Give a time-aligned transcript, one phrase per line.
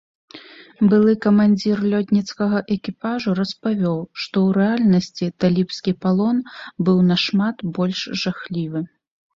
[0.93, 6.37] Былы камандзір лётніцкага экіпажу распавёў, што ў рэальнасці талібскі палон
[6.89, 8.79] быў нашмат больш жахлівы.